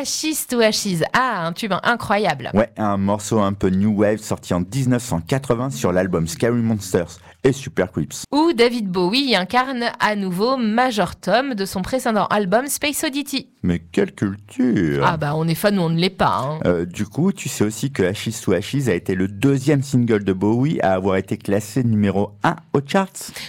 [0.00, 1.02] Ashes to Ashes.
[1.12, 2.50] Ah, un tube incroyable.
[2.54, 7.52] Ouais, un morceau un peu new wave sorti en 1980 sur l'album Scary Monsters et
[7.52, 8.24] Super Creeps.
[8.32, 13.50] Où David Bowie incarne à nouveau Major Tom de son précédent album Space Oddity.
[13.62, 16.38] Mais quelle culture Ah bah on est fan ou on ne l'est pas.
[16.38, 16.58] hein.
[16.64, 20.24] Euh, du coup, tu sais aussi que Ashes to Ashes a été le deuxième single
[20.24, 23.08] de Bowie à avoir été classé numéro 1 aux charts.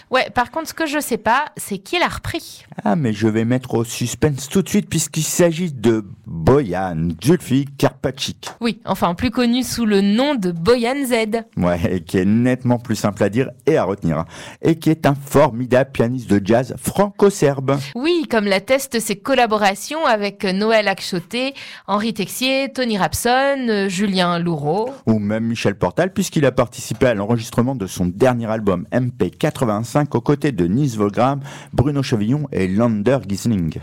[0.09, 2.65] Ouais, par contre ce que je sais pas, c'est qui l'a repris.
[2.83, 7.65] Ah, mais je vais mettre au suspense tout de suite puisqu'il s'agit de Boyan Zulfi
[7.77, 8.49] Karpachik.
[8.59, 11.43] Oui, enfin plus connu sous le nom de Boyan Z.
[11.57, 14.19] Ouais, et qui est nettement plus simple à dire et à retenir.
[14.19, 14.25] hein.
[14.61, 17.77] Et qui est un formidable pianiste de jazz franco-serbe.
[17.95, 21.53] Oui, comme l'attestent ses collaborations avec Noël Akchoté,
[21.87, 24.89] Henri Texier, Tony Rapson, Julien Louraud.
[25.05, 30.21] Ou même Michel Portal, puisqu'il a participé à l'enregistrement de son dernier album MP85 aux
[30.21, 31.39] côtés de Nils Volgram,
[31.73, 33.79] Bruno Chevillon et Lander Gisling.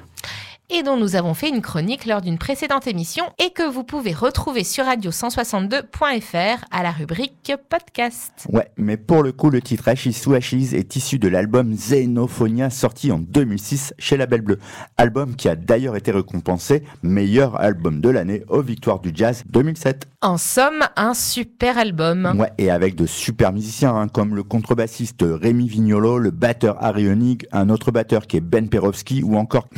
[0.70, 4.12] Et dont nous avons fait une chronique lors d'une précédente émission et que vous pouvez
[4.12, 8.46] retrouver sur radio162.fr à la rubrique podcast.
[8.52, 12.70] Ouais, mais pour le coup, le titre Achis ou Achis est issu de l'album Xenophonia
[12.70, 14.58] sorti en 2006 chez Label Bleu.
[14.96, 20.06] Album qui a d'ailleurs été récompensé meilleur album de l'année aux Victoires du Jazz 2007.
[20.20, 22.34] En somme, un super album.
[22.38, 27.08] Ouais, et avec de super musiciens hein, comme le contrebassiste Rémi Vignolo, le batteur Harry
[27.08, 29.68] Honig, un autre batteur qui est Ben Perovski ou encore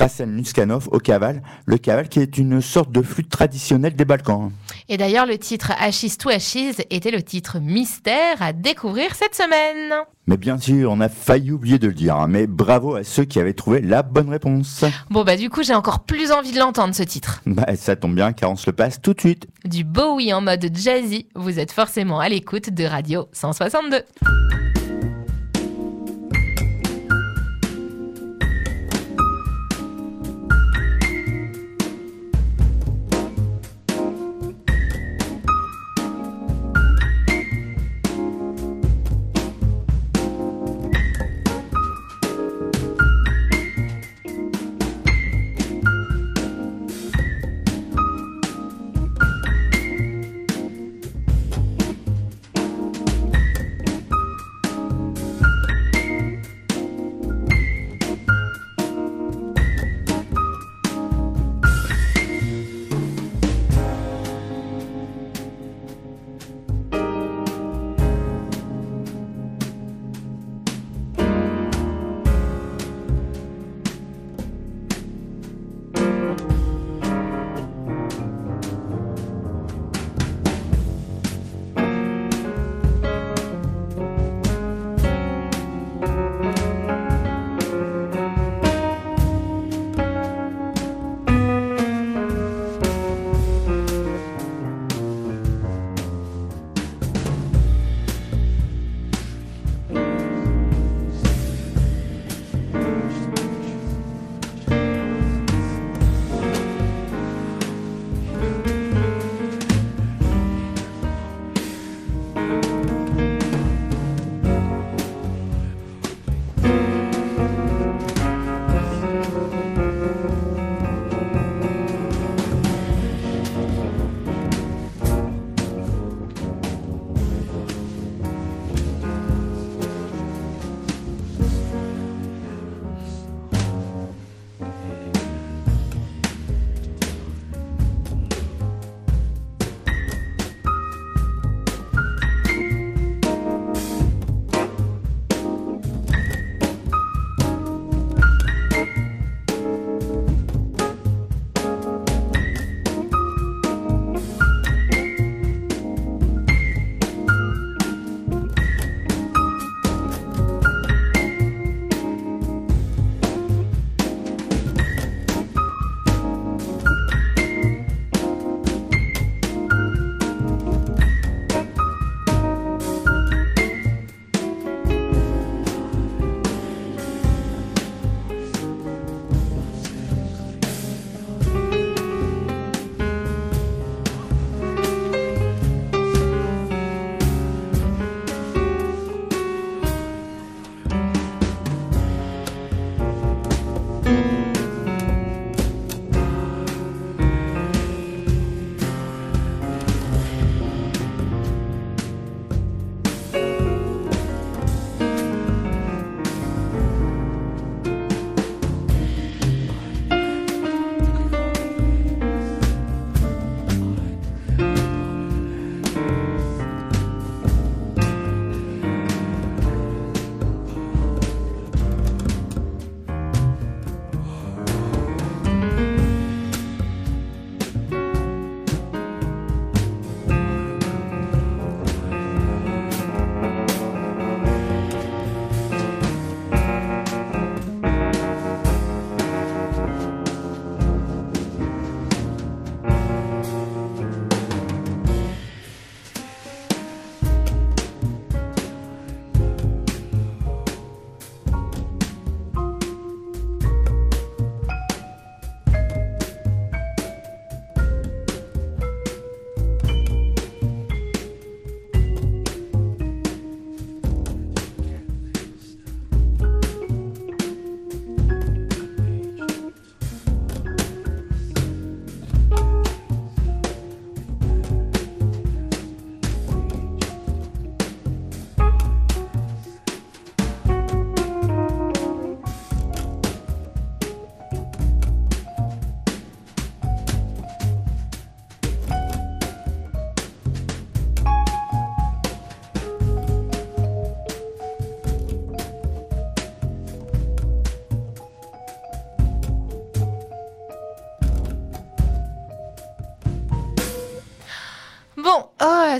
[0.00, 1.42] Krasen Luskanov au caval.
[1.66, 4.50] Le caval qui est une sorte de flûte traditionnelle des Balkans.
[4.88, 9.92] Et d'ailleurs, le titre Achis to Achis était le titre mystère à découvrir cette semaine.
[10.26, 13.24] Mais bien sûr, on a failli oublier de le dire, hein, mais bravo à ceux
[13.24, 14.86] qui avaient trouvé la bonne réponse.
[15.10, 17.42] Bon bah du coup, j'ai encore plus envie de l'entendre ce titre.
[17.44, 19.48] Bah ça tombe bien car on se le passe tout de suite.
[19.66, 24.02] Du Bowie en mode jazzy, vous êtes forcément à l'écoute de Radio 162.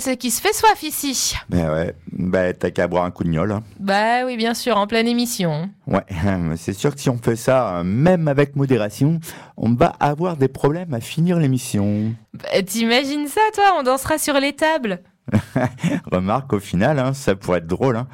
[0.01, 1.35] C'est qui se fait soif ici.
[1.51, 3.53] Mais ouais, bah t'as qu'à boire un coup de gnôle.
[3.53, 3.63] hein.
[3.79, 5.71] Bah oui, bien sûr, en pleine émission.
[5.87, 6.05] Ouais,
[6.57, 9.21] c'est sûr que si on fait ça, euh, même avec modération,
[9.57, 12.13] on va avoir des problèmes à finir l'émission.
[12.35, 13.77] Bah, T'imagines ça, toi?
[13.79, 15.03] On dansera sur les tables.
[16.11, 17.97] Remarque, au final, hein, ça pourrait être drôle.
[17.97, 18.09] hein.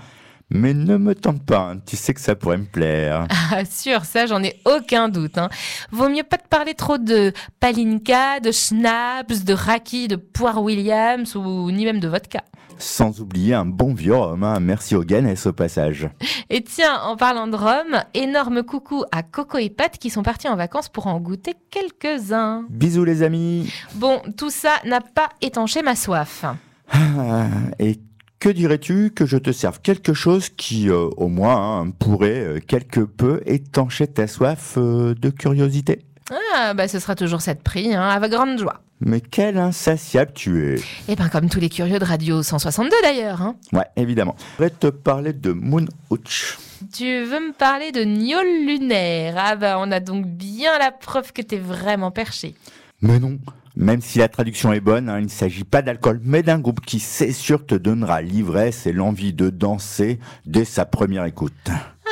[0.50, 3.26] Mais ne me tente pas, hein, tu sais que ça pourrait me plaire.
[3.52, 5.38] Ah, sûr, ça, j'en ai aucun doute.
[5.38, 5.48] Hein.
[5.92, 11.36] Vaut mieux pas te parler trop de palinka, de schnapps, de raki, de poire Williams
[11.36, 12.42] ou ni même de vodka.
[12.78, 14.58] Sans oublier un bon vieux rhum, hein.
[14.60, 16.08] merci au Guinness au passage.
[16.50, 20.48] Et tiens, en parlant de rhum, énorme coucou à Coco et Pat qui sont partis
[20.48, 22.64] en vacances pour en goûter quelques-uns.
[22.68, 26.44] Bisous les amis Bon, tout ça n'a pas étanché ma soif.
[26.92, 27.46] Ah,
[27.78, 27.98] Et
[28.46, 32.60] que dirais-tu que je te serve quelque chose qui, euh, au moins, hein, pourrait euh,
[32.60, 36.04] quelque peu étancher ta soif euh, de curiosité?
[36.30, 38.82] Ah, bah ce sera toujours cette prix, hein, avec grande joie.
[39.00, 40.76] Mais quel insatiable tu es
[41.08, 43.42] Et ben comme tous les curieux de Radio 162 d'ailleurs.
[43.42, 43.56] Hein.
[43.72, 44.36] Ouais, évidemment.
[44.38, 46.56] Je voudrais te parler de Moon Hooch.
[46.94, 49.34] Tu veux me parler de Niol lunaire?
[49.38, 52.54] Ah bah on a donc bien la preuve que t'es vraiment perché.
[53.02, 53.40] Mais non,
[53.76, 56.80] même si la traduction est bonne, hein, il ne s'agit pas d'alcool, mais d'un groupe
[56.80, 61.52] qui, c'est sûr, te donnera l'ivresse et l'envie de danser dès sa première écoute.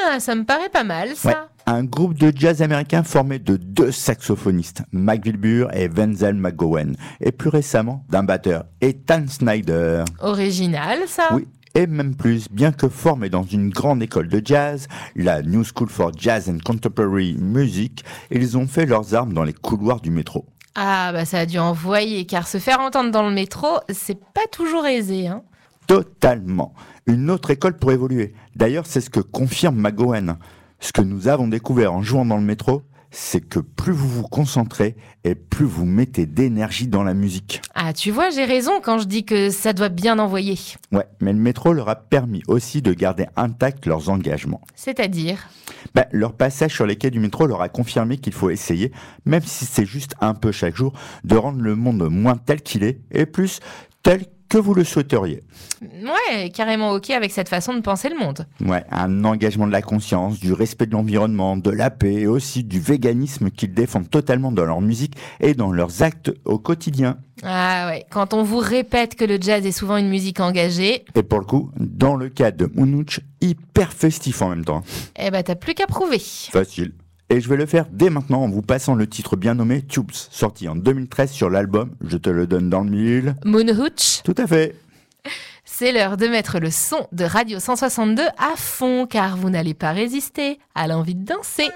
[0.06, 1.28] Ah, ça me paraît pas mal ça.
[1.28, 1.36] Ouais,
[1.66, 7.32] un groupe de jazz américain formé de deux saxophonistes, Mike Wilbur et Wenzel McGowan, et
[7.32, 10.04] plus récemment d'un batteur, Ethan Snyder.
[10.20, 11.28] Original ça.
[11.32, 14.86] Oui, et même plus, bien que formés dans une grande école de jazz,
[15.16, 19.54] la New School for Jazz and Contemporary Music, ils ont fait leurs armes dans les
[19.54, 20.46] couloirs du métro.
[20.75, 24.47] Ah bah ça a dû envoyer car se faire entendre dans le métro, c'est pas
[24.51, 25.29] toujours aisé.
[25.29, 25.43] Hein.
[25.87, 26.75] Totalement.
[27.07, 28.35] Une autre école pour évoluer.
[28.57, 30.39] D'ailleurs, c'est ce que confirme McGowan.
[30.81, 32.83] Ce que nous avons découvert en jouant dans le métro,
[33.14, 37.62] c'est que plus vous vous concentrez et plus vous mettez d'énergie dans la musique.
[37.74, 40.58] Ah tu vois, j'ai raison quand je dis que ça doit bien envoyer.
[40.92, 44.60] Ouais, mais le métro leur a permis aussi de garder intacts leurs engagements.
[44.74, 45.48] C'est-à-dire?
[45.94, 48.90] Ben, leur passage sur les quais du métro leur a confirmé qu'il faut essayer,
[49.24, 50.92] même si c'est juste un peu chaque jour,
[51.22, 53.60] de rendre le monde moins tel qu'il est et plus
[54.02, 55.42] tel que vous le souhaiteriez.
[55.82, 58.47] Ouais, carrément ok avec cette façon de penser le monde.
[58.64, 62.62] Ouais, un engagement de la conscience, du respect de l'environnement, de la paix et aussi
[62.64, 67.18] du véganisme qu'ils défendent totalement dans leur musique et dans leurs actes au quotidien.
[67.42, 71.22] Ah ouais, quand on vous répète que le jazz est souvent une musique engagée, Et
[71.22, 74.82] pour le coup, dans le cas de Mounouch, hyper festif en même temps.
[75.18, 76.18] eh ben t'as plus qu'à prouver.
[76.18, 76.92] Facile.
[77.31, 80.11] Et je vais le faire dès maintenant en vous passant le titre bien nommé Tubes,
[80.12, 83.35] sorti en 2013 sur l'album Je te le donne dans le mille.
[83.45, 84.77] Moon Hooch, Tout à fait.
[85.64, 89.93] c'est l'heure de mettre le son de Radio 162 à fond car vous n'allez pas
[89.93, 91.68] résister à l'envie de danser.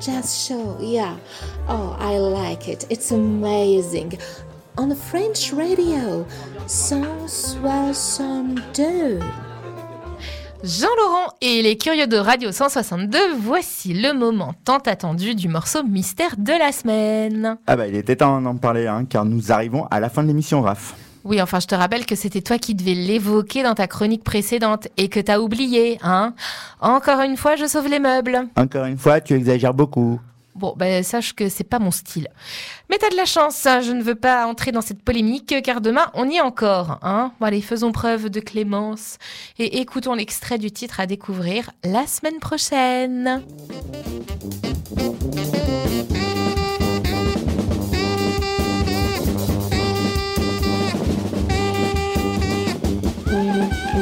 [0.00, 0.76] Jazz show.
[0.80, 1.16] Yeah.
[1.68, 2.86] Oh, I like it.
[2.90, 4.18] It's amazing.
[4.78, 6.26] On the French radio.
[6.66, 9.20] 162.
[10.62, 16.36] Jean-Laurent et les curieux de Radio 162, voici le moment tant attendu du morceau mystère
[16.36, 17.56] de la semaine.
[17.66, 20.28] Ah bah il était temps d'en parler, hein, car nous arrivons à la fin de
[20.28, 20.94] l'émission, Raph.
[21.24, 24.88] Oui, enfin, je te rappelle que c'était toi qui devais l'évoquer dans ta chronique précédente
[24.96, 26.34] et que t'as oublié, hein
[26.80, 28.48] Encore une fois, je sauve les meubles.
[28.56, 30.20] Encore une fois, tu exagères beaucoup.
[30.54, 32.28] Bon, ben, sache que c'est pas mon style.
[32.90, 35.80] Mais t'as de la chance, hein, je ne veux pas entrer dans cette polémique, car
[35.80, 39.18] demain, on y est encore, hein Bon, allez, faisons preuve de clémence
[39.58, 43.42] et écoutons l'extrait du titre à découvrir la semaine prochaine.
[53.92, 53.98] Si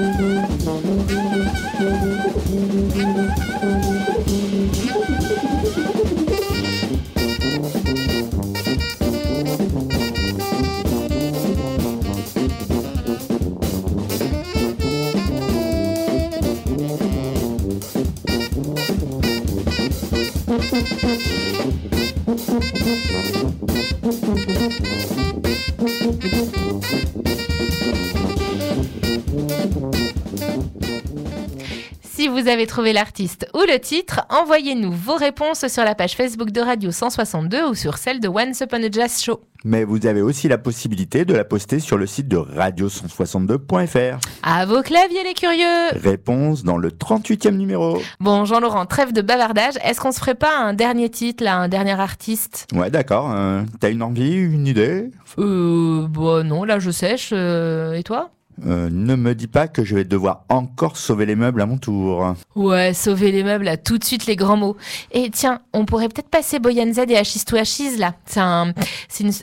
[32.49, 36.63] vous avez trouvé l'artiste ou le titre, envoyez-nous vos réponses sur la page Facebook de
[36.63, 39.41] Radio 162 ou sur celle de Once Upon a Jazz Show.
[39.65, 44.19] Mais vous avez aussi la possibilité de la poster sur le site de radio162.fr.
[44.43, 48.01] À vos claviers les curieux Réponse dans le 38e numéro.
[48.19, 49.75] Bon, Jean-Laurent, trêve de bavardage.
[49.85, 52.67] Est-ce qu'on se ferait pas un dernier titre, là, un dernier artiste?
[52.75, 53.31] Ouais, d'accord.
[53.31, 55.11] euh, T'as une envie, une idée?
[55.39, 57.31] Euh, bah non, là je sèche.
[57.35, 58.31] euh, et toi?
[58.67, 61.79] Euh, Ne me dis pas que je vais devoir encore sauver les meubles à mon
[61.79, 62.35] tour.
[62.57, 64.77] Ouais, sauver les meubles, là, tout de suite les grands mots.
[65.13, 68.15] Et tiens, on pourrait peut-être passer Boyan Z et Achis to Achis, là.
[68.27, 68.73] C'est un,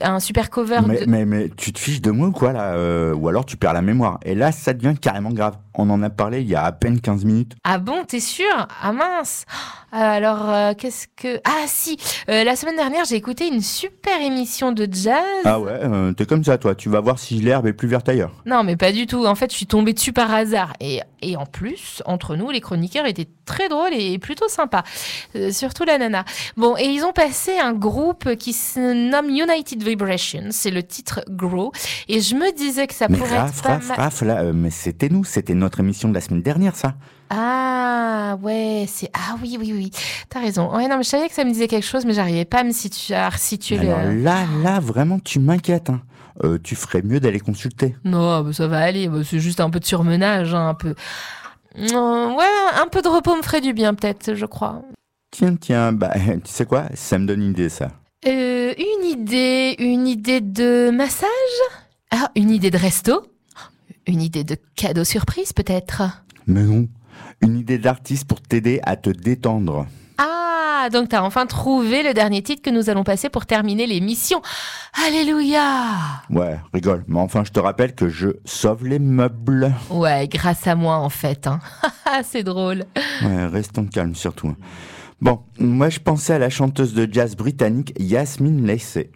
[0.01, 1.09] un super cover Mais, de...
[1.09, 3.73] mais, mais tu te fiches de moi ou quoi là euh, Ou alors tu perds
[3.73, 4.19] la mémoire.
[4.23, 5.57] Et là, ça devient carrément grave.
[5.77, 7.53] On en a parlé il y a à peine 15 minutes.
[7.63, 8.45] Ah bon, t'es sûr?
[8.81, 9.45] Ah mince
[9.91, 11.39] Alors, euh, qu'est-ce que...
[11.43, 11.97] Ah si,
[12.29, 15.21] euh, la semaine dernière, j'ai écouté une super émission de jazz.
[15.43, 16.75] Ah ouais, euh, t'es comme ça toi.
[16.75, 18.31] Tu vas voir si l'herbe est plus verte ailleurs.
[18.45, 19.25] Non, mais pas du tout.
[19.25, 20.73] En fait, je suis tombée dessus par hasard.
[20.79, 24.83] Et, et en plus, entre nous, les chroniqueurs étaient très drôles et plutôt sympas.
[25.35, 26.25] Euh, surtout la nana.
[26.57, 30.47] Bon, et ils ont passé un groupe qui se nomme United Vibrations.
[30.51, 31.71] C'est le titre Grow.
[32.07, 33.99] Et je me disais que ça mais pourrait Raph, être pas Raph, mal.
[33.99, 35.23] Raph, là, euh, mais c'était nous.
[35.23, 36.93] C'était notre émission de la semaine dernière, ça.
[37.31, 39.09] Ah, ouais, c'est.
[39.13, 39.91] Ah oui, oui, oui.
[40.29, 40.73] T'as raison.
[40.75, 42.63] Ouais, non, mais je savais que ça me disait quelque chose, mais j'arrivais pas à
[42.63, 44.21] me situer, à resituer Alors le.
[44.21, 45.89] là, là, vraiment, tu m'inquiètes.
[45.89, 46.01] Hein.
[46.43, 47.95] Euh, tu ferais mieux d'aller consulter.
[48.03, 49.07] Non, bah, ça va aller.
[49.07, 50.93] bah, c'est juste un peu de surmenage, hein, un peu.
[51.77, 52.45] Euh, ouais,
[52.81, 54.83] un peu de repos me ferait du bien, peut-être, je crois.
[55.31, 56.13] Tiens, tiens, bah,
[56.43, 56.83] tu sais quoi?
[56.93, 57.87] Ça me donne une idée, ça.
[58.27, 61.27] Euh, une idée, une idée de massage?
[62.11, 63.23] Ah, une idée de resto?
[64.07, 66.03] Une idée de cadeau surprise, peut-être?
[66.47, 66.87] Mais non.
[67.41, 69.87] Une idée d'artiste pour t'aider à te détendre.
[70.17, 74.41] Ah, donc t'as enfin trouvé le dernier titre que nous allons passer pour terminer l'émission.
[75.07, 75.61] Alléluia
[76.29, 77.03] Ouais, rigole.
[77.07, 79.73] Mais enfin, je te rappelle que je sauve les meubles.
[79.89, 81.47] Ouais, grâce à moi, en fait.
[81.47, 81.59] Hein.
[82.23, 82.85] C'est drôle.
[83.23, 84.49] Ouais, restons calmes surtout.
[84.49, 84.57] hein.
[85.21, 89.09] Bon, moi je pensais à la chanteuse de jazz britannique Yasmine Lacey.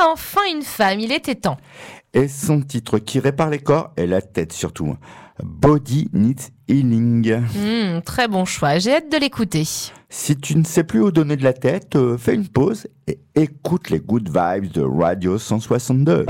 [0.00, 1.56] Ah, enfin une femme, il était temps.
[2.14, 4.96] Et son titre qui répare les corps et la tête surtout.
[5.42, 7.40] Body Needs Healing.
[7.40, 9.64] Hmm, très bon choix, j'ai hâte de l'écouter.
[10.08, 13.18] Si tu ne sais plus où donner de la tête, euh, fais une pause et
[13.34, 16.26] écoute les good vibes de Radio 162.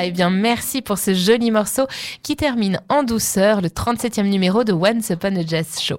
[0.00, 1.86] Ah, et bien merci pour ce joli morceau
[2.22, 5.98] qui termine en douceur le 37e numéro de Once Upon a Jazz Show.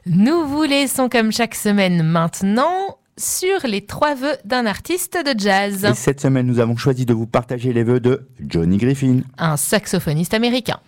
[0.07, 5.86] Nous vous laissons comme chaque semaine maintenant sur les trois vœux d'un artiste de jazz,
[5.86, 9.22] Et cette semaine, nous avons choisi de vous partager les vœux de Johnny Griffin.
[9.38, 10.80] un saxophoniste américain.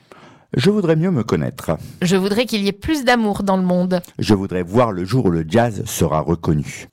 [0.55, 1.77] Je voudrais mieux me connaître.
[2.01, 4.01] Je voudrais qu'il y ait plus d'amour dans le monde.
[4.19, 6.87] Je voudrais voir le jour où le jazz sera reconnu.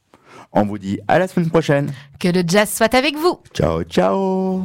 [0.52, 1.92] On vous dit à la semaine prochaine.
[2.20, 3.38] Que le jazz soit avec vous.
[3.54, 4.64] Ciao, ciao